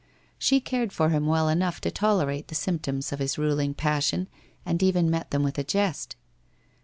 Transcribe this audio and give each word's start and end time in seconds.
She 0.39 0.59
cared 0.59 0.91
for 0.91 1.09
him 1.09 1.27
well 1.27 1.47
enough 1.47 1.79
to 1.81 1.91
tolerate 1.91 2.47
the 2.47 2.55
symptoms 2.55 3.11
of 3.11 3.19
his 3.19 3.37
ruling 3.37 3.75
passion, 3.75 4.29
and 4.65 4.81
even 4.81 5.11
met 5.11 5.29
them 5.29 5.43
with 5.43 5.59
a 5.59 5.63
jest. 5.63 6.15